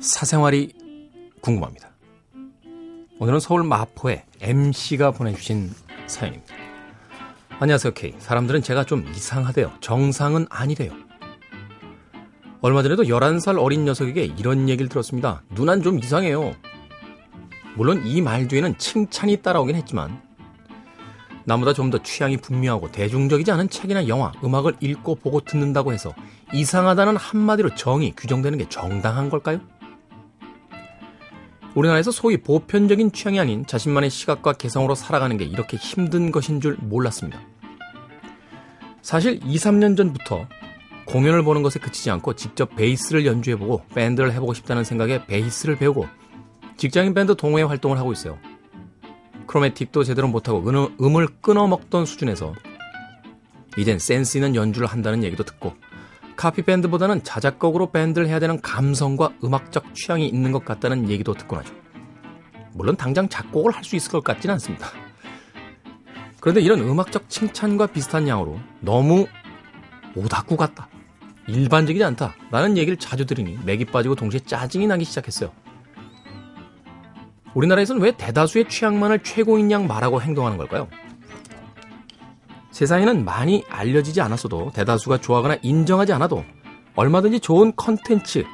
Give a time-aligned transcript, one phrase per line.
[0.00, 0.72] 사생활이
[1.42, 1.90] 궁금합니다.
[3.18, 5.70] 오늘은 서울 마포에 MC가 보내주신
[6.06, 6.54] 사연입니다.
[7.60, 8.14] 안녕하세요, K.
[8.18, 9.72] 사람들은 제가 좀 이상하대요.
[9.80, 10.92] 정상은 아니래요.
[12.62, 15.42] 얼마 전에도 11살 어린 녀석에게 이런 얘기를 들었습니다.
[15.50, 16.54] 누난 좀 이상해요.
[17.76, 20.22] 물론 이 말 뒤에는 칭찬이 따라오긴 했지만
[21.44, 26.14] 나보다 좀 더 취향이 분명하고 대중적이지 않은 책이나 영화, 음악을 읽고 보고 듣는다고 해서
[26.54, 29.60] 이상하다는 한마디로 정의 규정되는 게 정당한 걸까요?
[31.74, 37.40] 우리나라에서 소위 보편적인 취향이 아닌 자신만의 시각과 개성으로 살아가는 게 이렇게 힘든 것인 줄 몰랐습니다.
[39.02, 40.46] 사실 2, 3년 전부터
[41.06, 46.06] 공연을 보는 것에 그치지 않고 직접 베이스를 연주해보고 밴드를 해보고 싶다는 생각에 베이스를 배우고
[46.76, 48.38] 직장인 밴드 동호회 활동을 하고 있어요.
[49.48, 52.54] 크로매틱도 제대로 못하고 음, 을 끊어먹던 수준에서
[53.76, 55.74] 이젠 센스 있는 연주를 한다는 얘기도 듣고
[56.36, 61.74] 카피밴드보다는 자작곡으로 밴드를 해야 되는 감성과 음악적 취향이 있는 것 같다는 얘기도 듣곤 하죠.
[62.74, 64.88] 물론 당장 작곡을 할 수 있을 것 같지는 않습니다.
[66.40, 69.26] 그런데 이런 음악적 칭찬과 비슷한 양으로 너무
[70.16, 70.88] 오다쿠 같다.
[71.46, 72.34] 일반적이지 않다.
[72.50, 75.52] 라는 얘기를 자주 들으니 맥이 빠지고 동시에 짜증이 나기 시작했어요.
[77.54, 80.88] 우리나라에서는 왜 대다수의 취향만을 최고인 양 말하고 행동하는 걸까요?
[82.74, 86.44] 세상에는 많이 알려지지 않았어도 대다수가 좋아하거나 인정하지 않아도
[86.96, 88.44] 얼마든지 좋은 컨텐츠,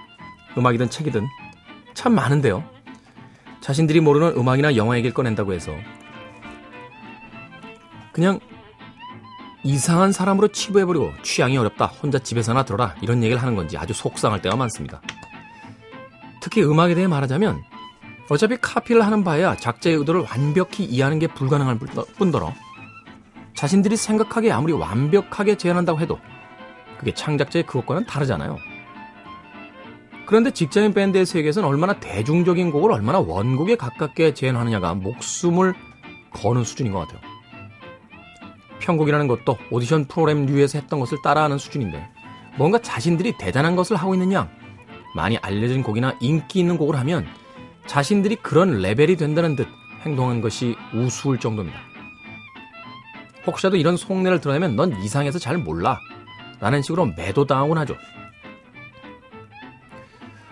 [0.59, 1.27] 음악이든 책이든
[1.95, 2.63] 참 많은데요.
[3.63, 5.73] 자신들이 모르는 음악이나 영화 얘기를 꺼낸다고 해서
[8.13, 8.39] 그냥
[9.65, 14.55] 이상한 사람으로 치부해버리고 취향이 어렵다, 혼자 집에서나 들어라 이런 얘기를 하는 건지 아주 속상할 때가
[14.55, 15.01] 많습니다.
[16.43, 17.63] 특히 음악에 대해 말하자면
[18.29, 21.79] 어차피 카피를 하는 바야 작자의 의도를 완벽히 이해하는 게 불가능할
[22.19, 22.53] 뿐더러
[23.61, 26.19] 자신들이 생각하기에 아무리 완벽하게 재현한다고 해도
[26.97, 28.57] 그게 창작자의 그것과는 다르잖아요.
[30.25, 35.75] 그런데 직장인 밴드의 세계에서는 얼마나 대중적인 곡을 얼마나 원곡에 가깝게 재현하느냐가 목숨을
[36.31, 37.21] 거는 수준인 것 같아요.
[38.79, 42.09] 편곡이라는 것도 오디션 프로그램 류에서 했던 것을 따라하는 수준인데
[42.57, 44.49] 뭔가 자신들이 대단한 것을 하고 양
[45.15, 47.27] 많이 알려진 곡이나 인기 있는 곡을 하면
[47.87, 49.69] 자신들이 그런 레벨이 된다는 듯
[50.07, 51.90] 행동한 것이 우스울 정도입니다.
[53.47, 55.99] 혹시라도 이런 속내를 드러내면 넌 이상해서 잘 몰라.
[56.61, 57.97] 라는 식으로 매도당하곤 하죠.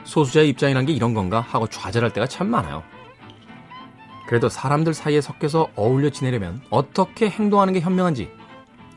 [0.05, 2.83] 소수자의 입장이란 게 이런 건가 하고 좌절할 때가 참 많아요.
[4.27, 8.31] 그래도 사람들 사이에 섞여서 어울려 지내려면 어떻게 행동하는 게 현명한지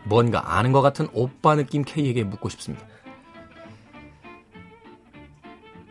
[0.04, 2.86] 뭔가 아는 것 같은 오빠 느낌 K에게 묻고 싶습니다.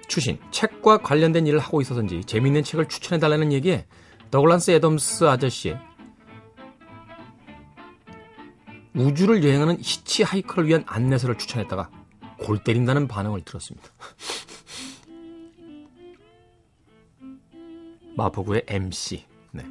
[0.09, 3.87] 추신, 책과 관련된 일을 하고 있어서인지 재미있는 책을 추천해달라는 얘기에
[4.31, 5.79] 더글러스 애덤스 아저씨의
[8.95, 11.91] 우주를 여행하는 히치하이커를 위한 안내서를 추천했다가
[12.39, 13.89] 골 때린다는 반응을 들었습니다.
[18.17, 19.25] 마포구의 MC.
[19.53, 19.65] 네.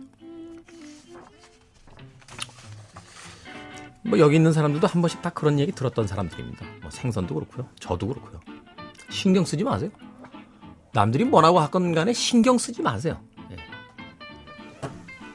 [4.03, 6.65] 뭐 여기 있는 사람들도 한 번씩 다 그런 얘기 들었던 사람들입니다.
[6.81, 7.69] 뭐 생선도 그렇고요.
[7.79, 8.39] 저도 그렇고요.
[9.09, 9.91] 신경 쓰지 마세요.
[10.93, 13.21] 남들이 뭐라고 하건 간에 신경 쓰지 마세요.
[13.49, 13.57] 네.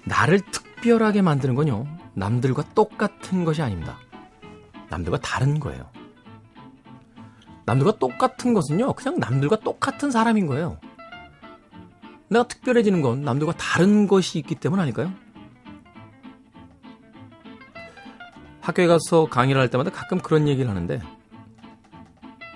[0.05, 1.87] 나를 특별하게 만드는 건요.
[2.15, 3.99] 남들과 똑같은 것이 아닙니다.
[4.89, 5.91] 남들과 다른 거예요.
[7.67, 10.79] 남들과 똑같은 것은요, 그냥 남들과 똑같은 사람인 거예요.
[12.29, 15.13] 내가 특별해지는 건 남들과 다른 것이 있기 때문 아닐까요?
[18.61, 21.01] 학교에 가서 강의를 할 때마다 가끔 그런 얘기를 하는데,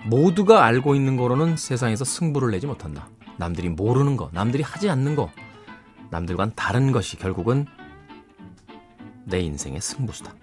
[0.06, 3.08] 모두가 알고 있는 거로는 세상에서 승부를 내지 못한다.
[3.36, 5.30] 남들이 모르는 거, 남들이 하지 않는 거,
[6.10, 7.66] 남들과는 다른 것이 결국은
[9.28, 10.34] 내 인생의 승부수다.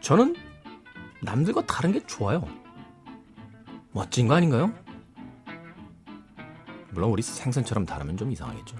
[0.00, 0.34] 저는
[1.22, 2.46] 남들과 다른 게 좋아요.
[3.92, 4.72] 멋진 거 아닌가요?
[6.90, 8.76] 물론 우리 생선처럼 다르면 좀 이상하겠죠.